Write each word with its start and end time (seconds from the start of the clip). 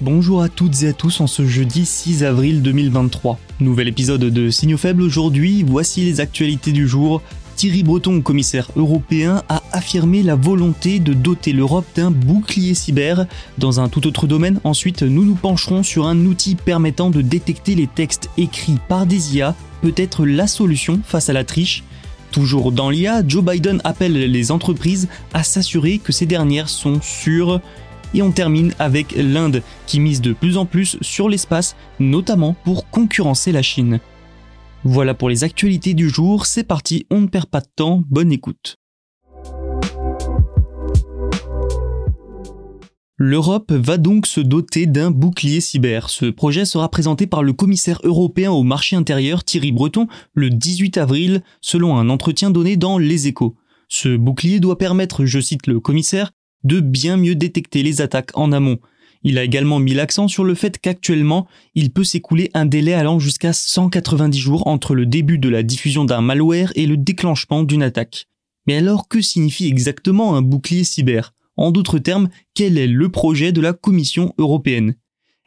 Bonjour 0.00 0.42
à 0.42 0.48
toutes 0.48 0.84
et 0.84 0.88
à 0.90 0.92
tous 0.92 1.20
en 1.20 1.26
ce 1.26 1.44
jeudi 1.44 1.84
6 1.84 2.22
avril 2.22 2.62
2023. 2.62 3.36
Nouvel 3.58 3.88
épisode 3.88 4.20
de 4.20 4.48
Signaux 4.48 4.78
faibles 4.78 5.02
aujourd'hui, 5.02 5.64
voici 5.66 6.04
les 6.04 6.20
actualités 6.20 6.70
du 6.70 6.86
jour. 6.86 7.20
Thierry 7.56 7.82
Breton, 7.82 8.20
commissaire 8.20 8.70
européen, 8.76 9.42
a 9.48 9.60
affirmé 9.72 10.22
la 10.22 10.36
volonté 10.36 11.00
de 11.00 11.14
doter 11.14 11.52
l'Europe 11.52 11.84
d'un 11.96 12.12
bouclier 12.12 12.74
cyber. 12.74 13.26
Dans 13.58 13.80
un 13.80 13.88
tout 13.88 14.06
autre 14.06 14.28
domaine, 14.28 14.60
ensuite, 14.62 15.02
nous 15.02 15.24
nous 15.24 15.34
pencherons 15.34 15.82
sur 15.82 16.06
un 16.06 16.26
outil 16.26 16.54
permettant 16.54 17.10
de 17.10 17.20
détecter 17.20 17.74
les 17.74 17.88
textes 17.88 18.30
écrits 18.38 18.78
par 18.86 19.04
des 19.04 19.36
IA, 19.36 19.56
peut-être 19.82 20.24
la 20.24 20.46
solution 20.46 21.00
face 21.02 21.28
à 21.28 21.32
la 21.32 21.42
triche. 21.42 21.82
Toujours 22.30 22.70
dans 22.70 22.90
l'IA, 22.90 23.26
Joe 23.26 23.42
Biden 23.42 23.80
appelle 23.82 24.12
les 24.12 24.52
entreprises 24.52 25.08
à 25.34 25.42
s'assurer 25.42 25.98
que 25.98 26.12
ces 26.12 26.26
dernières 26.26 26.68
sont 26.68 27.00
sûres. 27.02 27.60
Et 28.14 28.22
on 28.22 28.32
termine 28.32 28.74
avec 28.78 29.14
l'Inde, 29.16 29.62
qui 29.86 30.00
mise 30.00 30.20
de 30.20 30.32
plus 30.32 30.56
en 30.56 30.66
plus 30.66 30.96
sur 31.00 31.28
l'espace, 31.28 31.76
notamment 32.00 32.54
pour 32.64 32.88
concurrencer 32.90 33.52
la 33.52 33.62
Chine. 33.62 34.00
Voilà 34.84 35.14
pour 35.14 35.28
les 35.28 35.44
actualités 35.44 35.94
du 35.94 36.08
jour, 36.08 36.46
c'est 36.46 36.64
parti, 36.64 37.06
on 37.10 37.20
ne 37.20 37.26
perd 37.26 37.46
pas 37.46 37.60
de 37.60 37.68
temps, 37.74 38.04
bonne 38.08 38.32
écoute. 38.32 38.76
L'Europe 43.20 43.72
va 43.72 43.96
donc 43.96 44.28
se 44.28 44.40
doter 44.40 44.86
d'un 44.86 45.10
bouclier 45.10 45.60
cyber. 45.60 46.08
Ce 46.08 46.26
projet 46.26 46.64
sera 46.64 46.88
présenté 46.88 47.26
par 47.26 47.42
le 47.42 47.52
commissaire 47.52 47.98
européen 48.04 48.52
au 48.52 48.62
marché 48.62 48.94
intérieur 48.94 49.42
Thierry 49.42 49.72
Breton 49.72 50.06
le 50.34 50.50
18 50.50 50.98
avril, 50.98 51.42
selon 51.60 51.96
un 51.96 52.10
entretien 52.10 52.52
donné 52.52 52.76
dans 52.76 52.96
Les 52.96 53.26
Échos. 53.26 53.56
Ce 53.88 54.16
bouclier 54.16 54.60
doit 54.60 54.78
permettre, 54.78 55.24
je 55.24 55.40
cite 55.40 55.66
le 55.66 55.80
commissaire, 55.80 56.30
de 56.64 56.80
bien 56.80 57.16
mieux 57.16 57.34
détecter 57.34 57.82
les 57.82 58.00
attaques 58.00 58.36
en 58.36 58.52
amont. 58.52 58.78
Il 59.22 59.38
a 59.38 59.44
également 59.44 59.78
mis 59.78 59.94
l'accent 59.94 60.28
sur 60.28 60.44
le 60.44 60.54
fait 60.54 60.78
qu'actuellement, 60.78 61.46
il 61.74 61.90
peut 61.90 62.04
s'écouler 62.04 62.50
un 62.54 62.66
délai 62.66 62.94
allant 62.94 63.18
jusqu'à 63.18 63.52
190 63.52 64.38
jours 64.38 64.66
entre 64.66 64.94
le 64.94 65.06
début 65.06 65.38
de 65.38 65.48
la 65.48 65.62
diffusion 65.62 66.04
d'un 66.04 66.20
malware 66.20 66.72
et 66.76 66.86
le 66.86 66.96
déclenchement 66.96 67.64
d'une 67.64 67.82
attaque. 67.82 68.26
Mais 68.66 68.76
alors 68.76 69.08
que 69.08 69.20
signifie 69.20 69.66
exactement 69.66 70.36
un 70.36 70.42
bouclier 70.42 70.84
cyber? 70.84 71.34
En 71.56 71.72
d'autres 71.72 71.98
termes, 71.98 72.28
quel 72.54 72.78
est 72.78 72.86
le 72.86 73.08
projet 73.08 73.50
de 73.50 73.60
la 73.60 73.72
Commission 73.72 74.34
européenne? 74.38 74.94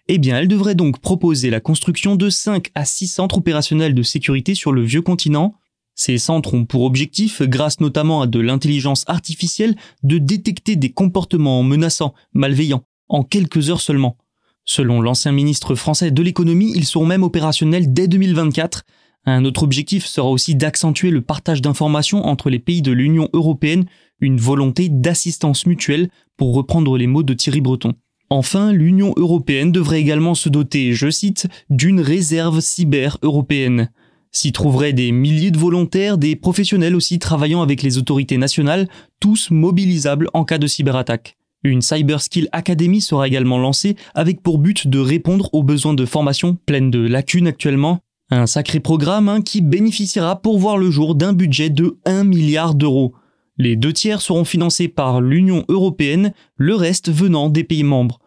Eh 0.10 0.18
bien, 0.18 0.38
elle 0.38 0.50
devrait 0.50 0.76
donc 0.76 1.00
proposer 1.00 1.50
la 1.50 1.62
construction 1.62 2.18
de 2.18 2.30
5 2.30 2.70
à 2.76 2.84
6 2.84 3.08
centres 3.08 3.38
opérationnels 3.38 3.94
de 3.94 4.04
sécurité 4.04 4.56
sur 4.56 4.74
le 4.74 4.84
vieux 4.84 5.02
continent, 5.02 5.56
ces 6.04 6.18
centres 6.18 6.56
ont 6.56 6.66
pour 6.66 6.82
objectif, 6.82 7.44
grâce 7.44 7.80
notamment 7.80 8.24
à 8.24 8.28
de 8.28 8.40
l'intelligence 8.40 9.04
artificielle, 9.06 9.76
de 10.02 10.18
détecter 10.18 10.76
des 10.76 10.90
comportements 10.90 11.62
menaçants, 11.62 12.16
malveillants, 12.34 12.86
en 13.08 13.22
quelques 13.22 13.70
heures 13.70 13.82
seulement. 13.82 14.18
Selon 14.66 15.00
l'ancien 15.00 15.32
ministre 15.32 15.76
français 15.76 16.10
de 16.10 16.24
l'économie, 16.24 16.74
ils 16.76 16.88
seront 16.88 17.06
même 17.06 17.22
opérationnels 17.22 17.94
dès 17.94 18.08
2024. 18.08 18.82
Un 19.26 19.46
autre 19.46 19.62
objectif 19.62 20.08
sera 20.08 20.28
aussi 20.28 20.56
d'accentuer 20.56 21.12
le 21.12 21.22
partage 21.22 21.62
d'informations 21.62 22.26
entre 22.26 22.50
les 22.50 22.58
pays 22.58 22.82
de 22.82 22.92
l'Union 22.92 23.30
européenne, 23.34 23.86
une 24.22 24.38
volonté 24.38 24.90
d'assistance 24.90 25.68
mutuelle, 25.68 26.10
pour 26.36 26.56
reprendre 26.56 26.98
les 26.98 27.06
mots 27.06 27.22
de 27.22 27.36
Thierry 27.36 27.62
Breton. 27.62 27.94
Enfin, 28.32 28.72
l'Union 28.72 29.14
européenne 29.18 29.72
devrait 29.72 30.02
également 30.02 30.34
se 30.34 30.50
doter, 30.50 30.94
je 30.94 31.12
cite, 31.12 31.48
d'une 31.70 32.02
réserve 32.02 32.60
cyber 32.60 33.20
européenne. 33.22 33.92
S'y 34.34 34.54
trouveraient 34.54 34.94
des 34.94 35.12
milliers 35.12 35.52
de 35.52 35.58
volontaires, 35.58 36.18
des 36.18 36.38
professionnels 36.38 36.96
aussi 36.96 37.20
travaillant 37.20 37.62
avec 37.62 37.84
les 37.84 37.98
autorités 37.98 38.38
nationales, 38.38 38.88
tous 39.20 39.52
mobilisables 39.52 40.30
en 40.34 40.46
cas 40.46 40.58
de 40.58 40.68
cyberattaque. 40.68 41.36
Une 41.64 41.82
Cyber 41.82 42.22
Skill 42.22 42.48
Academy 42.54 43.02
sera 43.02 43.28
également 43.28 43.60
lancée 43.60 43.96
avec 44.16 44.42
pour 44.42 44.58
but 44.58 44.88
de 44.88 45.00
répondre 45.00 45.50
aux 45.54 45.64
besoins 45.64 45.94
de 45.94 46.06
formation 46.06 46.58
pleines 46.66 46.90
de 46.90 47.06
lacunes 47.06 47.46
actuellement. 47.46 48.00
Un 48.30 48.48
sacré 48.48 48.80
programme 48.80 49.28
hein, 49.28 49.42
qui 49.42 49.62
bénéficiera 49.62 50.42
pour 50.42 50.58
voir 50.58 50.78
le 50.78 50.90
jour 50.90 51.14
d'un 51.14 51.34
budget 51.34 51.70
de 51.70 52.00
1 52.06 52.24
milliard 52.24 52.74
d'euros. 52.74 53.14
Les 53.58 53.76
deux 53.76 53.94
tiers 53.94 54.22
seront 54.22 54.46
financés 54.46 54.88
par 54.88 55.20
l'Union 55.20 55.66
européenne, 55.68 56.34
le 56.56 56.74
reste 56.74 57.12
venant 57.12 57.50
des 57.50 57.66
pays 57.66 57.84
membres. 57.84 58.20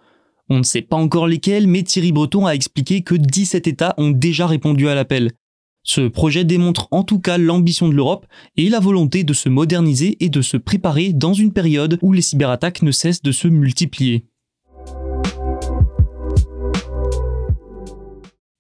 On 0.51 0.59
ne 0.59 0.63
sait 0.63 0.83
pas 0.83 0.97
encore 0.97 1.27
lesquels, 1.27 1.67
mais 1.67 1.83
Thierry 1.83 2.13
Breton 2.13 2.45
a 2.45 2.55
expliqué 2.55 3.01
que 3.01 3.15
17 3.15 3.67
États 3.67 3.95
ont 3.97 4.11
déjà 4.11 4.47
répondu 4.47 4.89
à 4.89 4.95
l'appel. 4.95 5.33
Ce 5.87 6.09
projet 6.09 6.45
démontre 6.45 6.89
en 6.91 7.05
tout 7.05 7.21
cas 7.21 7.37
l'ambition 7.37 7.89
de 7.89 7.95
l'Europe 7.95 8.27
et 8.57 8.71
la 8.71 8.81
volonté 8.81 9.23
de 9.23 9.35
se 9.35 9.51
moderniser 9.51 10.17
et 10.25 10.31
de 10.31 10.41
se 10.41 10.57
préparer 10.57 11.13
dans 11.13 11.35
une 11.35 11.53
période 11.53 11.99
où 12.01 12.13
les 12.15 12.23
cyberattaques 12.23 12.83
ne 12.83 12.91
cessent 12.91 13.23
de 13.23 13.33
se 13.33 13.49
multiplier. 13.49 14.25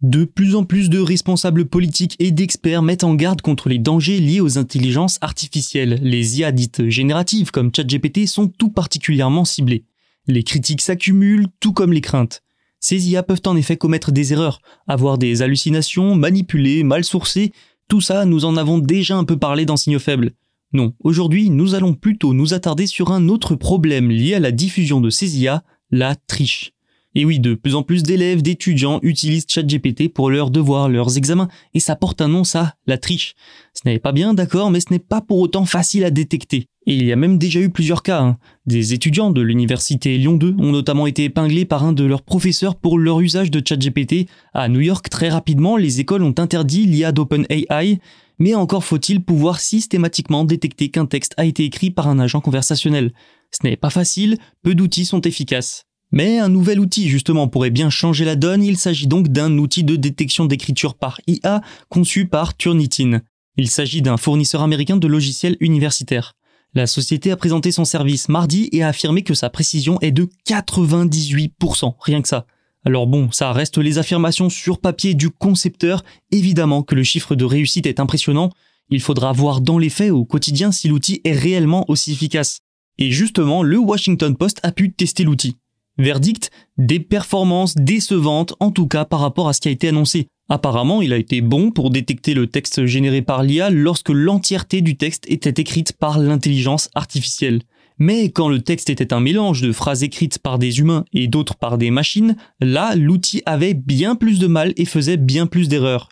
De 0.03 0.27
plus 0.27 0.55
en 0.55 0.65
plus 0.65 0.91
de 0.91 0.99
responsables 0.99 1.65
politiques 1.65 2.17
et 2.19 2.31
d'experts 2.31 2.83
mettent 2.83 3.05
en 3.05 3.15
garde 3.15 3.41
contre 3.41 3.71
les 3.71 3.79
dangers 3.79 4.21
liés 4.21 4.43
aux 4.43 4.59
intelligences 4.59 5.17
artificielles. 5.23 5.99
Les 6.03 6.41
IA 6.41 6.53
dites 6.53 6.91
génératives 6.91 7.51
comme 7.51 7.71
ChatGPT 7.75 8.27
sont 8.27 8.49
tout 8.49 8.71
particulièrement 8.71 9.47
ciblées. 9.47 9.87
Les 10.27 10.43
critiques 10.43 10.83
s'accumulent, 10.83 11.47
tout 11.59 11.73
comme 11.73 11.95
les 11.95 12.03
craintes. 12.03 12.44
Ces 12.87 13.09
IA 13.09 13.23
peuvent 13.23 13.41
en 13.47 13.57
effet 13.57 13.79
commettre 13.79 14.13
des 14.13 14.35
erreurs, 14.35 14.61
avoir 14.87 15.17
des 15.17 15.41
hallucinations, 15.41 16.17
manipuler, 16.17 16.83
mal 16.83 17.03
sourcer, 17.03 17.51
tout 17.89 18.03
ça 18.03 18.27
nous 18.27 18.45
en 18.45 18.59
avons 18.59 18.77
déjà 18.77 19.17
un 19.17 19.25
peu 19.25 19.39
parlé 19.39 19.65
dans 19.65 19.79
Signaux 19.79 19.99
Faibles. 19.99 20.33
Non, 20.75 20.93
aujourd'hui 21.01 21.49
nous 21.49 21.75
allons 21.75 21.95
plutôt 21.95 22.35
nous 22.35 22.53
attarder 22.53 22.87
sur 22.87 23.11
un 23.11 23.29
autre 23.29 23.55
problème 23.55 24.11
lié 24.11 24.35
à 24.35 24.39
la 24.39 24.53
diffusion 24.53 25.01
de 25.01 25.09
ces 25.09 25.39
IA, 25.39 25.65
la 25.91 26.15
triche. 26.15 26.74
Et 27.15 27.25
oui, 27.25 27.39
de 27.39 27.55
plus 27.55 27.77
en 27.77 27.83
plus 27.83 28.03
d'élèves, 28.03 28.43
d'étudiants 28.43 28.99
utilisent 29.03 29.47
ChatGPT 29.49 30.09
pour 30.09 30.31
leurs 30.31 30.51
devoirs, 30.51 30.89
leurs 30.89 31.17
examens, 31.17 31.49
et 31.73 31.81
ça 31.81 31.95
porte 31.95 32.21
un 32.21 32.29
nom, 32.29 32.43
ça, 32.43 32.75
la 32.87 32.99
triche. 32.99 33.35
Ce 33.73 33.83
n'est 33.85 34.01
pas 34.01 34.13
bien, 34.13 34.35
d'accord, 34.35 34.71
mais 34.71 34.81
ce 34.81 34.91
n'est 34.91 34.99
pas 34.99 35.21
pour 35.21 35.39
autant 35.39 35.65
facile 35.65 36.05
à 36.05 36.11
détecter. 36.11 36.67
Et 36.87 36.95
il 36.95 37.05
y 37.05 37.13
a 37.13 37.17
même 37.17 37.39
déjà 37.39 37.61
eu 37.61 37.71
plusieurs 37.71 38.03
cas. 38.03 38.21
Hein. 38.21 38.37
Des 38.67 38.93
étudiants 38.95 39.31
de 39.31 39.41
l'université 39.41 40.19
Lyon 40.19 40.37
2 40.37 40.57
ont 40.59 40.73
notamment 40.73 41.07
été 41.07 41.25
épinglés 41.25 41.65
par 41.65 41.85
un 41.85 41.93
de 41.93 42.05
leurs 42.05 42.23
professeurs 42.23 42.75
pour 42.75 42.99
leur 42.99 43.21
usage 43.21 43.51
de 43.51 43.63
ChatGPT. 43.67 44.29
À 44.53 44.69
New 44.69 44.81
York, 44.81 45.09
très 45.09 45.29
rapidement, 45.29 45.77
les 45.77 46.01
écoles 46.01 46.25
ont 46.25 46.35
interdit 46.37 46.85
l'IA 46.85 47.13
d'OpenAI, 47.13 48.01
mais 48.39 48.55
encore 48.55 48.85
faut-il 48.85 49.23
pouvoir 49.23 49.61
systématiquement 49.61 50.45
détecter 50.45 50.91
qu'un 50.91 51.07
texte 51.07 51.35
a 51.37 51.45
été 51.45 51.65
écrit 51.65 51.91
par 51.91 52.09
un 52.09 52.19
agent 52.19 52.41
conversationnel. 52.41 53.13
Ce 53.51 53.67
n'est 53.67 53.77
pas 53.77 53.91
facile, 53.91 54.37
peu 54.63 54.75
d'outils 54.75 55.05
sont 55.07 55.21
efficaces. 55.21 55.85
Mais 56.15 56.39
un 56.39 56.49
nouvel 56.49 56.79
outil 56.79 57.09
justement 57.09 57.49
pourrait 57.49 57.73
bien 57.73 57.91
changer 57.91 58.25
la 58.25 58.37
donne, 58.37 58.63
il 58.63 58.77
s'agit 58.77 59.09
donc 59.09 59.31
d'un 59.31 59.59
outil 59.59 59.83
de 59.83 59.97
détection 59.97 60.45
d'écriture 60.45 60.95
par 60.95 61.21
IA 61.27 61.61
conçu 61.89 62.27
par 62.27 62.57
Turnitin. 62.57 63.21
Il 63.57 63.69
s'agit 63.69 64.01
d'un 64.01 64.17
fournisseur 64.17 64.63
américain 64.63 64.97
de 64.97 65.09
logiciels 65.09 65.57
universitaires. 65.59 66.35
La 66.73 66.87
société 66.87 67.33
a 67.33 67.37
présenté 67.37 67.73
son 67.73 67.85
service 67.85 68.29
mardi 68.29 68.69
et 68.71 68.85
a 68.85 68.89
affirmé 68.89 69.23
que 69.23 69.35
sa 69.35 69.51
précision 69.51 70.01
est 70.03 70.13
de 70.13 70.29
98%, 70.47 71.95
rien 71.99 72.23
que 72.23 72.29
ça. 72.29 72.47
Alors 72.85 73.09
bon, 73.09 73.33
ça 73.33 73.53
reste 73.53 73.79
les 73.79 73.99
affirmations 73.99 74.51
sur 74.51 74.79
papier 74.79 75.15
du 75.15 75.31
concepteur, 75.31 76.05
évidemment 76.31 76.85
que 76.85 76.95
le 76.95 77.03
chiffre 77.03 77.35
de 77.35 77.45
réussite 77.45 77.87
est 77.87 77.99
impressionnant, 77.99 78.51
il 78.89 79.01
faudra 79.01 79.33
voir 79.33 79.61
dans 79.61 79.79
les 79.79 79.91
faits 79.91 80.13
au 80.13 80.25
quotidien 80.25 80.71
si 80.71 80.87
l'outil 80.87 81.21
est 81.25 81.33
réellement 81.33 81.85
aussi 81.91 82.13
efficace. 82.13 82.61
Et 82.99 83.11
justement, 83.11 83.65
le 83.65 83.79
Washington 83.79 84.37
Post 84.37 84.61
a 84.63 84.71
pu 84.71 84.93
tester 84.93 85.25
l'outil. 85.25 85.57
Verdict, 85.99 86.51
des 86.77 87.01
performances 87.01 87.75
décevantes 87.77 88.55
en 88.61 88.71
tout 88.71 88.89
cas 88.89 89.05
par 89.05 89.21
rapport 89.21 89.49
à 89.49 89.53
ce 89.53 89.61
qui 89.61 89.69
a 89.69 89.73
été 89.73 89.89
annoncé. 89.89 90.27
Apparemment, 90.49 91.01
il 91.01 91.13
a 91.13 91.17
été 91.17 91.41
bon 91.41 91.71
pour 91.71 91.91
détecter 91.91 92.35
le 92.35 92.47
texte 92.47 92.85
généré 92.85 93.23
par 93.23 93.43
l'IA 93.43 93.71
lorsque 93.71 94.11
l'entièreté 94.11 94.83
du 94.83 94.97
texte 94.97 95.25
était 95.29 95.61
écrite 95.61 95.93
par 95.93 96.19
l'intelligence 96.19 96.91
artificielle. 96.95 97.63
Mais 97.99 98.31
quand 98.31 98.49
le 98.49 98.61
texte 98.61 98.91
était 98.91 99.13
un 99.13 99.21
mélange 99.21 99.63
de 99.63 99.73
phrases 99.73 100.03
écrites 100.03 100.41
par 100.41 100.59
des 100.59 100.81
humains 100.81 101.05
et 101.13 101.29
d'autres 101.29 101.55
par 101.55 101.79
des 101.79 101.91
machines, 101.91 102.37
là, 102.61 102.97
l'outil 102.97 103.43
avait 103.47 103.75
bien 103.75 104.17
plus 104.17 104.39
de 104.39 104.49
mal 104.49 104.73
et 104.77 104.85
faisait 104.85 105.17
bien 105.17 105.47
plus 105.47 105.69
d'erreurs. 105.69 106.09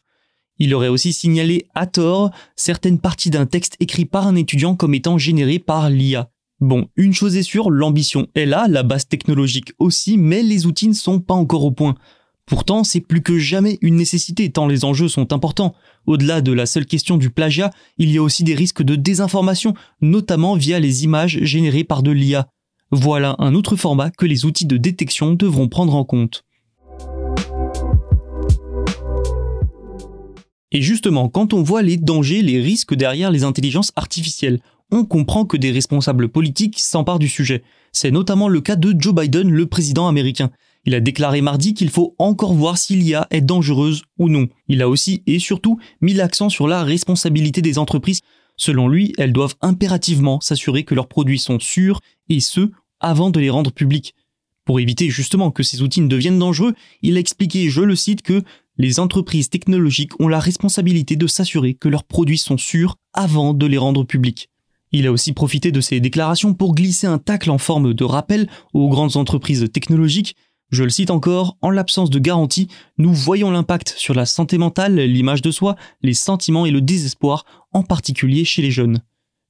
Il 0.58 0.74
aurait 0.74 0.88
aussi 0.88 1.12
signalé 1.12 1.66
à 1.74 1.86
tort 1.86 2.30
certaines 2.54 3.00
parties 3.00 3.30
d'un 3.30 3.46
texte 3.46 3.76
écrit 3.80 4.04
par 4.04 4.28
un 4.28 4.36
étudiant 4.36 4.76
comme 4.76 4.94
étant 4.94 5.18
généré 5.18 5.58
par 5.58 5.90
l'IA. 5.90 6.30
Bon, 6.62 6.86
une 6.94 7.12
chose 7.12 7.36
est 7.36 7.42
sûre, 7.42 7.70
l'ambition 7.70 8.28
est 8.36 8.46
là, 8.46 8.68
la 8.68 8.84
base 8.84 9.08
technologique 9.08 9.72
aussi, 9.80 10.16
mais 10.16 10.44
les 10.44 10.64
outils 10.64 10.86
ne 10.86 10.94
sont 10.94 11.18
pas 11.18 11.34
encore 11.34 11.64
au 11.64 11.72
point. 11.72 11.96
Pourtant, 12.46 12.84
c'est 12.84 13.00
plus 13.00 13.20
que 13.20 13.36
jamais 13.36 13.78
une 13.82 13.96
nécessité 13.96 14.48
tant 14.48 14.68
les 14.68 14.84
enjeux 14.84 15.08
sont 15.08 15.32
importants. 15.32 15.74
Au-delà 16.06 16.40
de 16.40 16.52
la 16.52 16.66
seule 16.66 16.86
question 16.86 17.16
du 17.16 17.30
plagiat, 17.30 17.72
il 17.98 18.12
y 18.12 18.18
a 18.18 18.22
aussi 18.22 18.44
des 18.44 18.54
risques 18.54 18.84
de 18.84 18.94
désinformation, 18.94 19.74
notamment 20.02 20.54
via 20.54 20.78
les 20.78 21.02
images 21.02 21.40
générées 21.42 21.82
par 21.82 22.04
de 22.04 22.12
l'IA. 22.12 22.46
Voilà 22.92 23.34
un 23.40 23.56
autre 23.56 23.74
format 23.74 24.12
que 24.12 24.26
les 24.26 24.44
outils 24.44 24.66
de 24.66 24.76
détection 24.76 25.32
devront 25.34 25.66
prendre 25.66 25.96
en 25.96 26.04
compte. 26.04 26.44
Et 30.70 30.80
justement, 30.80 31.28
quand 31.28 31.54
on 31.54 31.64
voit 31.64 31.82
les 31.82 31.96
dangers, 31.96 32.40
les 32.40 32.60
risques 32.60 32.94
derrière 32.94 33.32
les 33.32 33.42
intelligences 33.42 33.90
artificielles, 33.96 34.60
on 34.92 35.06
comprend 35.06 35.46
que 35.46 35.56
des 35.56 35.72
responsables 35.72 36.28
politiques 36.28 36.78
s'emparent 36.78 37.18
du 37.18 37.28
sujet. 37.28 37.62
C'est 37.92 38.10
notamment 38.10 38.46
le 38.46 38.60
cas 38.60 38.76
de 38.76 38.94
Joe 38.96 39.14
Biden, 39.14 39.50
le 39.50 39.66
président 39.66 40.06
américain. 40.06 40.50
Il 40.84 40.94
a 40.94 41.00
déclaré 41.00 41.40
mardi 41.40 41.72
qu'il 41.72 41.88
faut 41.88 42.14
encore 42.18 42.52
voir 42.52 42.76
si 42.76 42.94
l'IA 42.94 43.26
est 43.30 43.40
dangereuse 43.40 44.02
ou 44.18 44.28
non. 44.28 44.48
Il 44.68 44.82
a 44.82 44.88
aussi 44.88 45.22
et 45.26 45.38
surtout 45.38 45.78
mis 46.02 46.12
l'accent 46.12 46.50
sur 46.50 46.68
la 46.68 46.84
responsabilité 46.84 47.62
des 47.62 47.78
entreprises. 47.78 48.20
Selon 48.58 48.86
lui, 48.86 49.14
elles 49.16 49.32
doivent 49.32 49.54
impérativement 49.62 50.40
s'assurer 50.40 50.84
que 50.84 50.94
leurs 50.94 51.08
produits 51.08 51.38
sont 51.38 51.58
sûrs 51.58 52.00
et 52.28 52.40
ce, 52.40 52.70
avant 53.00 53.30
de 53.30 53.40
les 53.40 53.50
rendre 53.50 53.72
publics. 53.72 54.14
Pour 54.66 54.78
éviter 54.78 55.08
justement 55.08 55.50
que 55.50 55.62
ces 55.62 55.82
outils 55.82 56.02
ne 56.02 56.06
deviennent 56.06 56.38
dangereux, 56.38 56.74
il 57.00 57.16
a 57.16 57.20
expliqué, 57.20 57.70
je 57.70 57.80
le 57.80 57.96
cite, 57.96 58.22
que 58.22 58.42
les 58.76 59.00
entreprises 59.00 59.48
technologiques 59.48 60.20
ont 60.20 60.28
la 60.28 60.38
responsabilité 60.38 61.16
de 61.16 61.26
s'assurer 61.26 61.74
que 61.74 61.88
leurs 61.88 62.04
produits 62.04 62.38
sont 62.38 62.58
sûrs 62.58 62.96
avant 63.14 63.54
de 63.54 63.66
les 63.66 63.78
rendre 63.78 64.04
publics. 64.04 64.51
Il 64.92 65.06
a 65.06 65.12
aussi 65.12 65.32
profité 65.32 65.72
de 65.72 65.80
ces 65.80 66.00
déclarations 66.00 66.54
pour 66.54 66.74
glisser 66.74 67.06
un 67.06 67.18
tacle 67.18 67.50
en 67.50 67.58
forme 67.58 67.94
de 67.94 68.04
rappel 68.04 68.48
aux 68.74 68.88
grandes 68.88 69.16
entreprises 69.16 69.66
technologiques 69.72 70.36
je 70.72 70.84
le 70.84 70.90
cite 70.90 71.10
encore, 71.10 71.58
en 71.60 71.68
l'absence 71.68 72.08
de 72.08 72.18
garantie, 72.18 72.66
nous 72.96 73.12
voyons 73.12 73.50
l'impact 73.50 73.92
sur 73.98 74.14
la 74.14 74.24
santé 74.24 74.56
mentale, 74.56 74.98
l'image 74.98 75.42
de 75.42 75.50
soi, 75.50 75.76
les 76.00 76.14
sentiments 76.14 76.64
et 76.64 76.70
le 76.70 76.80
désespoir, 76.80 77.44
en 77.72 77.82
particulier 77.82 78.46
chez 78.46 78.62
les 78.62 78.70
jeunes. 78.70 79.02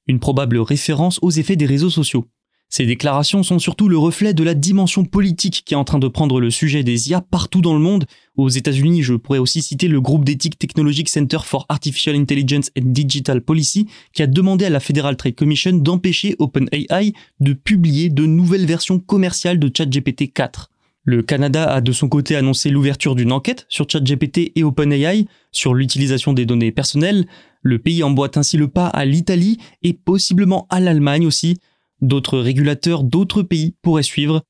Une 0.05 0.19
probable 0.19 0.59
référence 0.59 1.19
aux 1.21 1.31
effets 1.31 1.55
des 1.55 1.65
réseaux 1.65 1.89
sociaux. 1.89 2.27
Ces 2.75 2.87
déclarations 2.87 3.43
sont 3.43 3.59
surtout 3.59 3.87
le 3.87 3.99
reflet 3.99 4.33
de 4.33 4.43
la 4.43 4.55
dimension 4.55 5.05
politique 5.05 5.61
qui 5.63 5.75
est 5.75 5.77
en 5.77 5.83
train 5.83 5.99
de 5.99 6.07
prendre 6.07 6.41
le 6.41 6.49
sujet 6.49 6.81
des 6.81 7.11
IA 7.11 7.21
partout 7.21 7.61
dans 7.61 7.75
le 7.75 7.79
monde. 7.79 8.05
Aux 8.35 8.49
États-Unis, 8.49 9.03
je 9.03 9.13
pourrais 9.13 9.37
aussi 9.37 9.61
citer 9.61 9.87
le 9.87 10.01
groupe 10.01 10.25
d'éthique 10.25 10.57
technologique 10.57 11.07
Center 11.07 11.37
for 11.43 11.67
Artificial 11.69 12.15
Intelligence 12.15 12.71
and 12.75 12.85
Digital 12.85 13.41
Policy 13.41 13.85
qui 14.11 14.23
a 14.23 14.25
demandé 14.25 14.65
à 14.65 14.71
la 14.71 14.79
Federal 14.79 15.15
Trade 15.17 15.35
Commission 15.35 15.73
d'empêcher 15.73 16.35
OpenAI 16.39 17.13
de 17.39 17.53
publier 17.53 18.09
de 18.09 18.25
nouvelles 18.25 18.65
versions 18.65 18.97
commerciales 18.97 19.59
de 19.59 19.69
ChatGPT 19.71 20.33
4. 20.33 20.71
Le 21.05 21.21
Canada 21.21 21.71
a 21.71 21.79
de 21.79 21.91
son 21.91 22.09
côté 22.09 22.35
annoncé 22.35 22.71
l'ouverture 22.71 23.13
d'une 23.13 23.33
enquête 23.33 23.67
sur 23.69 23.87
ChatGPT 23.87 24.51
et 24.55 24.63
OpenAI 24.63 25.27
sur 25.51 25.75
l'utilisation 25.75 26.33
des 26.33 26.47
données 26.47 26.71
personnelles. 26.71 27.27
Le 27.61 27.77
pays 27.77 28.01
emboîte 28.01 28.35
ainsi 28.35 28.57
le 28.57 28.67
pas 28.67 28.87
à 28.87 29.05
l'Italie 29.05 29.59
et 29.83 29.93
possiblement 29.93 30.65
à 30.71 30.79
l'Allemagne 30.79 31.27
aussi. 31.27 31.59
D'autres 32.03 32.37
régulateurs 32.37 33.05
d'autres 33.05 33.43
pays 33.43 33.75
pourraient 33.81 34.03
suivre. 34.03 34.43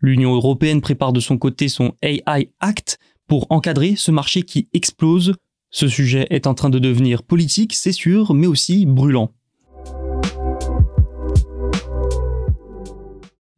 L'Union 0.00 0.32
européenne 0.32 0.80
prépare 0.80 1.12
de 1.12 1.18
son 1.18 1.38
côté 1.38 1.68
son 1.68 1.92
AI 2.02 2.52
Act 2.60 3.00
pour 3.26 3.48
encadrer 3.50 3.96
ce 3.96 4.12
marché 4.12 4.44
qui 4.44 4.68
explose. 4.72 5.34
Ce 5.70 5.88
sujet 5.88 6.28
est 6.30 6.46
en 6.46 6.54
train 6.54 6.70
de 6.70 6.78
devenir 6.78 7.24
politique, 7.24 7.74
c'est 7.74 7.90
sûr, 7.90 8.32
mais 8.32 8.46
aussi 8.46 8.86
brûlant. 8.86 9.32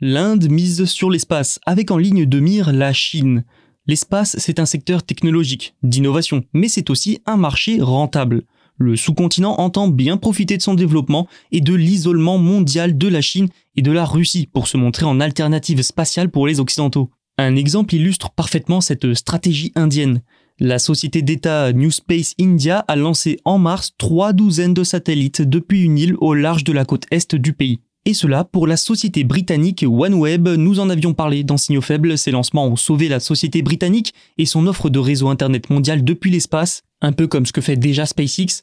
L'Inde 0.00 0.50
mise 0.50 0.86
sur 0.86 1.10
l'espace, 1.10 1.60
avec 1.66 1.90
en 1.90 1.98
ligne 1.98 2.24
de 2.24 2.40
mire 2.40 2.72
la 2.72 2.94
Chine. 2.94 3.44
L'espace, 3.86 4.34
c'est 4.38 4.60
un 4.60 4.66
secteur 4.66 5.02
technologique, 5.02 5.74
d'innovation, 5.82 6.42
mais 6.54 6.68
c'est 6.68 6.88
aussi 6.88 7.20
un 7.26 7.36
marché 7.36 7.82
rentable. 7.82 8.44
Le 8.78 8.96
sous-continent 8.96 9.60
entend 9.60 9.88
bien 9.88 10.16
profiter 10.16 10.56
de 10.56 10.62
son 10.62 10.74
développement 10.74 11.28
et 11.50 11.60
de 11.60 11.74
l'isolement 11.74 12.38
mondial 12.38 12.96
de 12.96 13.08
la 13.08 13.20
Chine 13.20 13.48
et 13.76 13.82
de 13.82 13.92
la 13.92 14.04
Russie 14.04 14.48
pour 14.52 14.68
se 14.68 14.76
montrer 14.76 15.04
en 15.06 15.20
alternative 15.20 15.82
spatiale 15.82 16.30
pour 16.30 16.46
les 16.46 16.60
Occidentaux. 16.60 17.10
Un 17.38 17.56
exemple 17.56 17.94
illustre 17.94 18.30
parfaitement 18.30 18.80
cette 18.80 19.14
stratégie 19.14 19.72
indienne. 19.74 20.22
La 20.60 20.78
société 20.78 21.22
d'État 21.22 21.72
New 21.72 21.90
Space 21.90 22.34
India 22.40 22.84
a 22.86 22.96
lancé 22.96 23.38
en 23.44 23.58
mars 23.58 23.92
trois 23.98 24.32
douzaines 24.32 24.74
de 24.74 24.84
satellites 24.84 25.42
depuis 25.42 25.82
une 25.82 25.98
île 25.98 26.14
au 26.20 26.34
large 26.34 26.62
de 26.64 26.72
la 26.72 26.84
côte 26.84 27.06
est 27.10 27.34
du 27.34 27.52
pays. 27.52 27.80
Et 28.04 28.14
cela 28.14 28.44
pour 28.44 28.66
la 28.66 28.76
société 28.76 29.22
britannique 29.22 29.84
OneWeb. 29.88 30.48
Nous 30.48 30.80
en 30.80 30.90
avions 30.90 31.14
parlé 31.14 31.44
dans 31.44 31.56
Signaux 31.56 31.80
Faibles. 31.80 32.18
Ces 32.18 32.32
lancements 32.32 32.66
ont 32.66 32.76
sauvé 32.76 33.08
la 33.08 33.20
société 33.20 33.62
britannique 33.62 34.12
et 34.38 34.46
son 34.46 34.66
offre 34.66 34.90
de 34.90 34.98
réseau 34.98 35.28
Internet 35.28 35.70
mondial 35.70 36.02
depuis 36.02 36.30
l'espace, 36.30 36.82
un 37.02 37.12
peu 37.12 37.26
comme 37.26 37.44
ce 37.44 37.52
que 37.52 37.60
fait 37.60 37.76
déjà 37.76 38.06
SpaceX. 38.06 38.62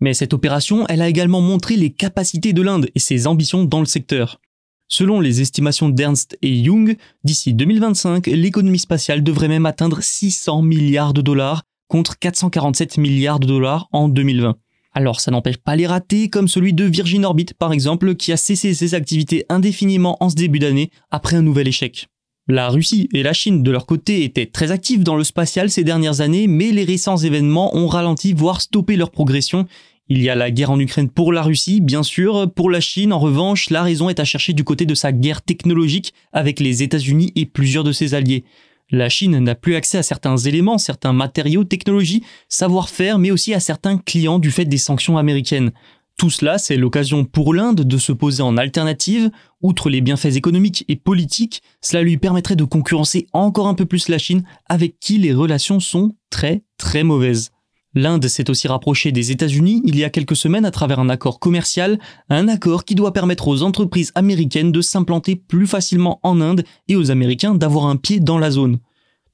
Mais 0.00 0.14
cette 0.14 0.32
opération, 0.32 0.86
elle 0.88 1.02
a 1.02 1.08
également 1.08 1.40
montré 1.40 1.74
les 1.74 1.90
capacités 1.90 2.52
de 2.52 2.62
l'Inde 2.62 2.88
et 2.94 3.00
ses 3.00 3.26
ambitions 3.26 3.64
dans 3.64 3.80
le 3.80 3.86
secteur. 3.86 4.40
Selon 4.86 5.20
les 5.20 5.40
estimations 5.40 5.88
d'Ernst 5.88 6.38
et 6.40 6.54
Young, 6.54 6.96
d'ici 7.24 7.52
2025, 7.52 8.26
l'économie 8.28 8.78
spatiale 8.78 9.22
devrait 9.22 9.48
même 9.48 9.66
atteindre 9.66 9.98
600 10.00 10.62
milliards 10.62 11.12
de 11.12 11.20
dollars 11.20 11.64
contre 11.88 12.18
447 12.18 12.96
milliards 12.98 13.40
de 13.40 13.46
dollars 13.46 13.88
en 13.92 14.08
2020. 14.08 14.56
Alors 14.92 15.20
ça 15.20 15.30
n'empêche 15.30 15.58
pas 15.58 15.76
les 15.76 15.86
ratés, 15.86 16.28
comme 16.30 16.48
celui 16.48 16.72
de 16.72 16.84
Virgin 16.84 17.24
Orbit 17.24 17.46
par 17.58 17.72
exemple, 17.72 18.14
qui 18.14 18.32
a 18.32 18.36
cessé 18.36 18.72
ses 18.72 18.94
activités 18.94 19.44
indéfiniment 19.48 20.16
en 20.20 20.30
ce 20.30 20.36
début 20.36 20.58
d'année 20.58 20.90
après 21.10 21.36
un 21.36 21.42
nouvel 21.42 21.68
échec. 21.68 22.08
La 22.50 22.70
Russie 22.70 23.10
et 23.12 23.22
la 23.22 23.34
Chine, 23.34 23.62
de 23.62 23.70
leur 23.70 23.84
côté, 23.84 24.24
étaient 24.24 24.46
très 24.46 24.70
actifs 24.70 25.04
dans 25.04 25.16
le 25.16 25.24
spatial 25.24 25.68
ces 25.68 25.84
dernières 25.84 26.22
années, 26.22 26.46
mais 26.46 26.70
les 26.70 26.84
récents 26.84 27.18
événements 27.18 27.76
ont 27.76 27.88
ralenti, 27.88 28.32
voire 28.32 28.62
stoppé 28.62 28.96
leur 28.96 29.10
progression. 29.10 29.66
Il 30.08 30.22
y 30.22 30.30
a 30.30 30.34
la 30.34 30.50
guerre 30.50 30.70
en 30.70 30.80
Ukraine 30.80 31.10
pour 31.10 31.34
la 31.34 31.42
Russie, 31.42 31.82
bien 31.82 32.02
sûr. 32.02 32.50
Pour 32.50 32.70
la 32.70 32.80
Chine, 32.80 33.12
en 33.12 33.18
revanche, 33.18 33.68
la 33.68 33.82
raison 33.82 34.08
est 34.08 34.18
à 34.18 34.24
chercher 34.24 34.54
du 34.54 34.64
côté 34.64 34.86
de 34.86 34.94
sa 34.94 35.12
guerre 35.12 35.42
technologique 35.42 36.14
avec 36.32 36.58
les 36.58 36.82
États-Unis 36.82 37.32
et 37.36 37.44
plusieurs 37.44 37.84
de 37.84 37.92
ses 37.92 38.14
alliés. 38.14 38.44
La 38.90 39.10
Chine 39.10 39.38
n'a 39.40 39.54
plus 39.54 39.74
accès 39.74 39.98
à 39.98 40.02
certains 40.02 40.38
éléments, 40.38 40.78
certains 40.78 41.12
matériaux, 41.12 41.64
technologies, 41.64 42.22
savoir-faire, 42.48 43.18
mais 43.18 43.30
aussi 43.30 43.52
à 43.52 43.60
certains 43.60 43.98
clients 43.98 44.38
du 44.38 44.50
fait 44.50 44.64
des 44.64 44.78
sanctions 44.78 45.18
américaines. 45.18 45.72
Tout 46.18 46.30
cela, 46.30 46.58
c'est 46.58 46.76
l'occasion 46.76 47.24
pour 47.24 47.54
l'Inde 47.54 47.82
de 47.82 47.96
se 47.96 48.10
poser 48.10 48.42
en 48.42 48.56
alternative. 48.56 49.30
Outre 49.62 49.88
les 49.88 50.00
bienfaits 50.00 50.34
économiques 50.34 50.84
et 50.88 50.96
politiques, 50.96 51.62
cela 51.80 52.02
lui 52.02 52.16
permettrait 52.16 52.56
de 52.56 52.64
concurrencer 52.64 53.28
encore 53.32 53.68
un 53.68 53.74
peu 53.74 53.86
plus 53.86 54.08
la 54.08 54.18
Chine, 54.18 54.42
avec 54.68 54.98
qui 54.98 55.18
les 55.18 55.32
relations 55.32 55.78
sont 55.78 56.16
très 56.28 56.64
très 56.76 57.04
mauvaises. 57.04 57.52
L'Inde 57.94 58.26
s'est 58.26 58.50
aussi 58.50 58.66
rapprochée 58.66 59.12
des 59.12 59.30
États-Unis 59.30 59.80
il 59.84 59.96
y 59.96 60.02
a 60.02 60.10
quelques 60.10 60.34
semaines 60.34 60.64
à 60.64 60.72
travers 60.72 60.98
un 60.98 61.08
accord 61.08 61.38
commercial, 61.38 62.00
un 62.30 62.48
accord 62.48 62.84
qui 62.84 62.96
doit 62.96 63.12
permettre 63.12 63.46
aux 63.46 63.62
entreprises 63.62 64.10
américaines 64.16 64.72
de 64.72 64.80
s'implanter 64.80 65.36
plus 65.36 65.68
facilement 65.68 66.18
en 66.24 66.40
Inde 66.40 66.64
et 66.88 66.96
aux 66.96 67.12
Américains 67.12 67.54
d'avoir 67.54 67.86
un 67.86 67.96
pied 67.96 68.18
dans 68.18 68.38
la 68.38 68.50
zone. 68.50 68.80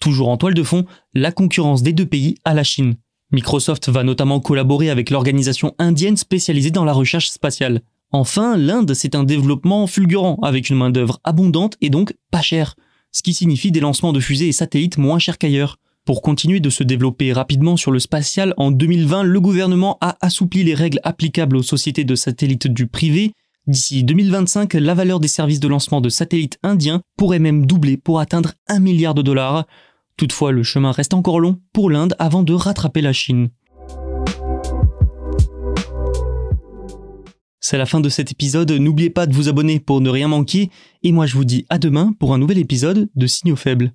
Toujours 0.01 0.29
en 0.29 0.37
toile 0.37 0.55
de 0.55 0.63
fond, 0.63 0.85
la 1.15 1.33
concurrence 1.33 1.83
des 1.83 1.95
deux 1.95 2.07
pays 2.07 2.37
à 2.45 2.53
la 2.53 2.63
Chine. 2.63 2.97
Microsoft 3.35 3.89
va 3.89 4.05
notamment 4.05 4.41
collaborer 4.41 4.91
avec 4.91 5.11
l'organisation 5.11 5.75
indienne 5.79 6.17
spécialisée 6.17 6.71
dans 6.71 6.85
la 6.85 6.93
recherche 6.93 7.31
spatiale. 7.31 7.83
Enfin, 8.13 8.57
l'Inde, 8.57 8.95
c'est 8.95 9.17
un 9.17 9.25
développement 9.25 9.87
fulgurant, 9.87 10.39
avec 10.43 10.71
une 10.71 10.77
main-d'œuvre 10.77 11.21
abondante 11.25 11.77
et 11.81 11.91
donc 11.91 12.15
pas 12.31 12.43
chère, 12.43 12.77
ce 13.11 13.23
qui 13.23 13.35
signifie 13.35 13.73
des 13.73 13.81
lancements 13.81 14.13
de 14.13 14.21
fusées 14.21 14.49
et 14.49 14.53
satellites 14.53 14.99
moins 14.99 15.19
chers 15.19 15.37
qu'ailleurs. 15.37 15.79
Pour 16.05 16.23
continuer 16.23 16.61
de 16.61 16.71
se 16.71 16.85
développer 16.85 17.33
rapidement 17.33 17.77
sur 17.77 17.91
le 17.91 17.99
spatial, 17.99 18.55
en 18.57 18.71
2020, 18.71 19.25
le 19.25 19.41
gouvernement 19.41 19.99
a 20.01 20.17
assoupli 20.21 20.63
les 20.63 20.75
règles 20.75 21.01
applicables 21.03 21.57
aux 21.57 21.63
sociétés 21.63 22.05
de 22.05 22.15
satellites 22.15 22.69
du 22.69 22.87
privé. 22.87 23.33
D'ici 23.67 24.05
2025, 24.05 24.75
la 24.75 24.95
valeur 24.95 25.19
des 25.19 25.29
services 25.29 25.61
de 25.61 25.69
lancement 25.69 26.01
de 26.01 26.11
satellites 26.11 26.59
indiens 26.63 27.01
pourrait 27.17 27.39
même 27.39 27.67
doubler 27.67 27.97
pour 27.97 28.21
atteindre 28.21 28.53
1 28.69 28.79
milliard 28.79 29.15
de 29.15 29.23
dollars. 29.23 29.67
Toutefois, 30.17 30.53
le 30.53 30.63
chemin 30.63 30.93
reste 30.93 31.15
encore 31.15 31.41
long 31.41 31.61
pour 31.73 31.91
l'Inde 31.91 32.15
avant 32.19 32.43
de 32.43 32.53
rattraper 32.53 33.01
la 33.01 33.13
Chine. 33.13 33.49
C'est 37.61 37.79
la 37.79 37.87
fin 37.87 38.01
de 38.01 38.11
cet 38.11 38.31
épisode, 38.31 38.71
n'oubliez 38.73 39.09
pas 39.09 39.27
de 39.27 39.33
vous 39.33 39.49
abonner 39.49 39.81
pour 39.81 40.03
ne 40.03 40.11
rien 40.11 40.29
manquer, 40.29 40.71
et 41.03 41.13
moi 41.13 41.25
je 41.25 41.35
vous 41.35 41.47
dis 41.47 41.65
à 41.71 41.79
demain 41.79 42.13
pour 42.21 42.35
un 42.35 42.39
nouvel 42.39 42.59
épisode 42.59 43.09
de 43.15 43.27
Signaux 43.27 43.57
Faibles. 43.57 43.95